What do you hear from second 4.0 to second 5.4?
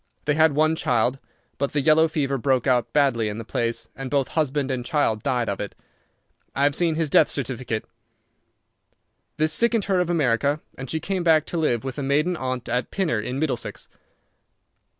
both husband and child